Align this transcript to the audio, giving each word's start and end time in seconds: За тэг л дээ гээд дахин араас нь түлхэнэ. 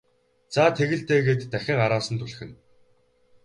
За 0.55 0.63
тэг 0.77 0.89
л 0.99 1.03
дээ 1.07 1.21
гээд 1.27 1.41
дахин 1.53 1.79
араас 1.85 2.07
нь 2.11 2.19
түлхэнэ. 2.21 2.55